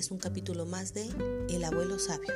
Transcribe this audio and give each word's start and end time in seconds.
es 0.00 0.10
un 0.10 0.16
capítulo 0.16 0.64
más 0.64 0.94
de 0.94 1.06
El 1.50 1.62
abuelo 1.62 1.98
sabio. 1.98 2.32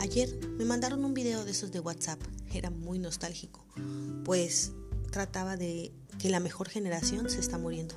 Ayer 0.00 0.34
me 0.56 0.64
mandaron 0.64 1.04
un 1.04 1.12
video 1.12 1.44
de 1.44 1.50
esos 1.50 1.72
de 1.72 1.80
WhatsApp, 1.80 2.18
era 2.54 2.70
muy 2.70 2.98
nostálgico, 2.98 3.62
pues 4.24 4.72
trataba 5.10 5.58
de 5.58 5.92
que 6.18 6.30
la 6.30 6.40
mejor 6.40 6.70
generación 6.70 7.28
se 7.28 7.38
está 7.38 7.58
muriendo. 7.58 7.94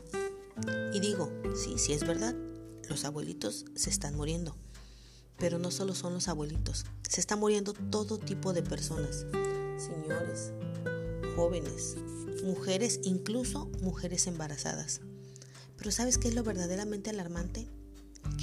Y 0.94 1.00
digo, 1.00 1.32
sí, 1.56 1.76
sí 1.78 1.94
es 1.94 2.06
verdad, 2.06 2.36
los 2.90 3.06
abuelitos 3.06 3.64
se 3.74 3.90
están 3.90 4.16
muriendo. 4.16 4.58
Pero 5.38 5.58
no 5.58 5.72
solo 5.72 5.96
son 5.96 6.14
los 6.14 6.28
abuelitos, 6.28 6.84
se 7.08 7.22
está 7.22 7.38
muriendo 7.38 7.72
todo 7.72 8.18
tipo 8.18 8.52
de 8.52 8.64
personas, 8.64 9.26
señores, 9.78 10.52
jóvenes, 11.38 11.96
mujeres, 12.44 13.00
incluso 13.04 13.68
mujeres 13.82 14.28
embarazadas. 14.28 15.00
Pero 15.78 15.92
¿sabes 15.92 16.18
qué 16.18 16.28
es 16.28 16.36
lo 16.36 16.44
verdaderamente 16.44 17.10
alarmante? 17.10 17.70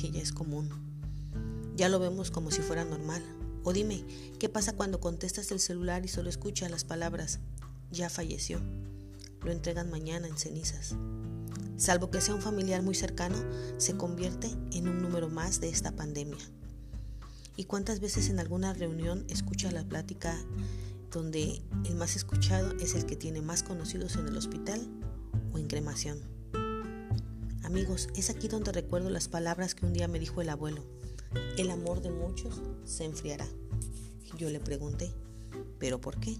Que 0.02 0.10
ya 0.10 0.20
es 0.20 0.32
común. 0.32 0.68
Ya 1.76 1.88
lo 1.88 2.00
vemos 2.00 2.32
como 2.32 2.50
si 2.50 2.60
fuera 2.60 2.84
normal. 2.84 3.22
O 3.62 3.72
dime, 3.72 4.04
¿qué 4.40 4.48
pasa 4.48 4.72
cuando 4.72 4.98
contestas 4.98 5.52
el 5.52 5.60
celular 5.60 6.04
y 6.04 6.08
solo 6.08 6.28
escuchas 6.28 6.72
las 6.72 6.82
palabras, 6.82 7.38
ya 7.92 8.10
falleció? 8.10 8.60
Lo 9.44 9.52
entregan 9.52 9.92
mañana 9.92 10.26
en 10.26 10.36
cenizas. 10.36 10.96
Salvo 11.76 12.10
que 12.10 12.20
sea 12.20 12.34
un 12.34 12.42
familiar 12.42 12.82
muy 12.82 12.96
cercano, 12.96 13.36
se 13.76 13.96
convierte 13.96 14.48
en 14.72 14.88
un 14.88 15.00
número 15.00 15.28
más 15.28 15.60
de 15.60 15.68
esta 15.68 15.92
pandemia. 15.92 16.44
¿Y 17.54 17.66
cuántas 17.66 18.00
veces 18.00 18.28
en 18.28 18.40
alguna 18.40 18.72
reunión 18.72 19.24
escucha 19.28 19.70
la 19.70 19.84
plática 19.84 20.36
donde 21.12 21.62
el 21.84 21.94
más 21.94 22.16
escuchado 22.16 22.72
es 22.80 22.96
el 22.96 23.06
que 23.06 23.14
tiene 23.14 23.40
más 23.40 23.62
conocidos 23.62 24.16
en 24.16 24.26
el 24.26 24.36
hospital 24.36 24.84
o 25.52 25.58
en 25.58 25.68
cremación? 25.68 26.41
Amigos, 27.72 28.08
es 28.16 28.28
aquí 28.28 28.48
donde 28.48 28.70
recuerdo 28.70 29.08
las 29.08 29.28
palabras 29.28 29.74
que 29.74 29.86
un 29.86 29.94
día 29.94 30.06
me 30.06 30.18
dijo 30.18 30.42
el 30.42 30.50
abuelo. 30.50 30.84
El 31.56 31.70
amor 31.70 32.02
de 32.02 32.10
muchos 32.10 32.60
se 32.84 33.06
enfriará. 33.06 33.46
Yo 34.36 34.50
le 34.50 34.60
pregunté, 34.60 35.10
¿pero 35.78 35.98
por 35.98 36.20
qué? 36.20 36.36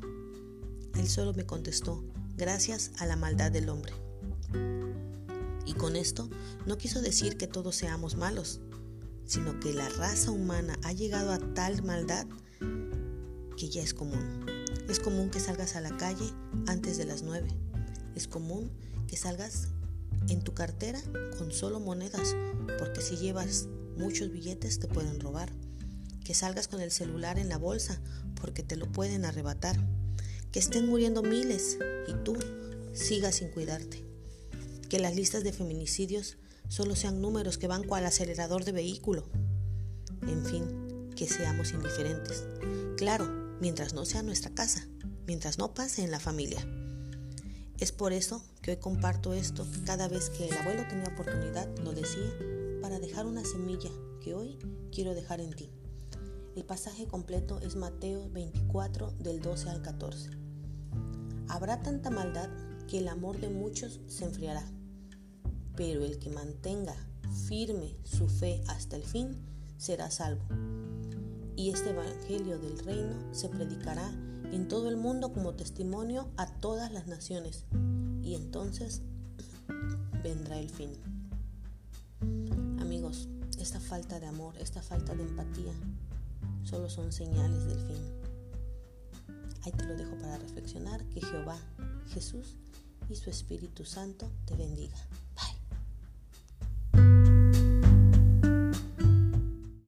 Él 0.94 1.08
solo 1.08 1.33
me 1.33 1.47
contestó, 1.47 2.05
gracias 2.36 2.91
a 2.98 3.06
la 3.06 3.16
maldad 3.16 3.50
del 3.50 3.70
hombre. 3.70 3.94
Y 5.64 5.72
con 5.72 5.97
esto 5.97 6.28
no 6.66 6.77
quiso 6.77 7.00
decir 7.00 7.39
que 7.39 7.46
todos 7.46 7.77
seamos 7.77 8.14
malos, 8.14 8.61
sino 9.24 9.58
que 9.58 9.72
la 9.72 9.89
raza 9.89 10.33
humana 10.33 10.78
ha 10.83 10.92
llegado 10.92 11.33
a 11.33 11.39
tal 11.55 11.83
maldad 11.83 12.27
que 13.56 13.70
ya 13.70 13.80
es 13.80 13.94
común. 13.94 14.44
Es 14.91 15.00
común 15.00 15.30
que 15.30 15.41
salgas 15.41 15.77
a 15.77 15.80
la 15.80 15.96
calle 15.96 16.30
antes 16.67 16.98
de 16.98 17.06
las 17.06 17.22
nueve. 17.22 17.48
Es 18.14 18.28
común 18.28 18.70
que 19.08 19.17
salgas 19.17 19.69
en 20.28 20.42
tu 20.42 20.54
cartera 20.54 21.00
con 21.38 21.52
solo 21.52 21.80
monedas, 21.80 22.34
porque 22.78 23.00
si 23.00 23.16
llevas 23.16 23.68
muchos 23.96 24.30
billetes 24.30 24.78
te 24.78 24.88
pueden 24.88 25.20
robar. 25.20 25.52
Que 26.24 26.34
salgas 26.34 26.68
con 26.68 26.80
el 26.80 26.90
celular 26.90 27.38
en 27.38 27.48
la 27.48 27.58
bolsa, 27.58 28.00
porque 28.40 28.62
te 28.62 28.76
lo 28.76 28.90
pueden 28.90 29.24
arrebatar. 29.24 29.76
Que 30.52 30.58
estén 30.58 30.86
muriendo 30.86 31.22
miles 31.22 31.78
y 32.06 32.12
tú 32.24 32.36
sigas 32.92 33.36
sin 33.36 33.48
cuidarte. 33.48 34.04
Que 34.88 34.98
las 34.98 35.16
listas 35.16 35.42
de 35.42 35.52
feminicidios 35.52 36.36
solo 36.68 36.96
sean 36.96 37.20
números 37.20 37.58
que 37.58 37.66
van 37.66 37.84
cual 37.84 38.06
acelerador 38.06 38.64
de 38.64 38.72
vehículo. 38.72 39.28
En 40.22 40.44
fin, 40.44 41.10
que 41.16 41.26
seamos 41.26 41.72
indiferentes. 41.72 42.44
Claro, 42.96 43.56
mientras 43.60 43.94
no 43.94 44.04
sea 44.04 44.22
nuestra 44.22 44.54
casa, 44.54 44.86
mientras 45.26 45.58
no 45.58 45.74
pase 45.74 46.02
en 46.02 46.10
la 46.10 46.20
familia. 46.20 46.66
Es 47.83 47.91
por 47.91 48.12
eso 48.12 48.44
que 48.62 48.70
hoy 48.70 48.77
comparto 48.77 49.33
esto, 49.33 49.66
cada 49.84 50.06
vez 50.06 50.30
que 50.30 50.47
el 50.47 50.56
abuelo 50.56 50.84
tenía 50.88 51.08
oportunidad 51.08 51.69
lo 51.78 51.92
decía, 51.92 52.33
para 52.80 53.01
dejar 53.01 53.27
una 53.27 53.45
semilla 53.45 53.90
que 54.20 54.34
hoy 54.34 54.56
quiero 54.92 55.17
dejar 55.17 55.40
en 55.40 55.52
ti. 55.52 55.68
El 56.55 56.64
pasaje 56.64 57.08
completo 57.08 57.58
es 57.58 57.74
Mateo 57.74 58.30
24 58.30 59.11
del 59.18 59.42
12 59.42 59.68
al 59.68 59.83
14. 59.83 60.30
Habrá 61.48 61.83
tanta 61.83 62.11
maldad 62.11 62.51
que 62.86 63.01
el 63.01 63.08
amor 63.08 63.40
de 63.40 63.48
muchos 63.48 63.98
se 64.06 64.27
enfriará 64.27 64.64
pero 65.74 66.05
el 66.05 66.20
que 66.20 66.30
mantenga 66.30 66.95
firme 67.48 67.96
su 68.05 68.29
fe 68.29 68.62
hasta 68.68 68.95
el 68.95 69.02
fin 69.02 69.45
será 69.77 70.08
salvo. 70.12 70.45
Y 71.57 71.70
este 71.70 71.90
Evangelio 71.90 72.58
del 72.58 72.79
Reino 72.79 73.14
se 73.33 73.48
predicará 73.48 74.11
en 74.52 74.68
todo 74.68 74.89
el 74.89 74.96
mundo 74.96 75.33
como 75.33 75.55
testimonio 75.55 76.29
a 76.36 76.46
todas 76.46 76.92
las 76.92 77.07
naciones, 77.07 77.64
y 78.23 78.35
entonces 78.35 79.02
vendrá 80.23 80.58
el 80.58 80.70
fin. 80.70 80.91
Amigos, 82.80 83.29
esta 83.58 83.80
falta 83.80 84.20
de 84.20 84.27
amor, 84.27 84.57
esta 84.58 84.83
falta 84.83 85.14
de 85.14 85.23
empatía, 85.23 85.73
solo 86.64 86.91
son 86.91 87.12
señales 87.12 87.67
del 87.67 87.80
fin. 87.80 88.23
Ahí 89.62 89.73
te 89.73 89.85
lo 89.85 89.96
dejo 89.96 90.17
para 90.17 90.39
reflexionar, 90.39 91.05
que 91.07 91.20
Jehová, 91.20 91.58
Jesús 92.12 92.57
y 93.08 93.14
su 93.17 93.30
Espíritu 93.30 93.85
Santo 93.85 94.30
te 94.45 94.57
bendiga. 94.57 94.96